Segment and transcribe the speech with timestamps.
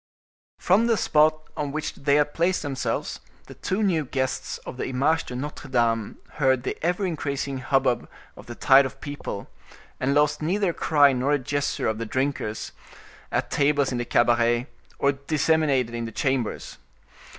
[0.57, 4.87] From the spot on which they had placed themselves the two new guests of the
[4.87, 9.47] Image de Notre Dame heard the ever increasing hubbub of the tide of people,
[9.99, 12.71] and lost neither a cry nor a gesture of the drinkers,
[13.31, 14.65] at tables in the cabaret,
[14.97, 16.79] or disseminated in the chambers.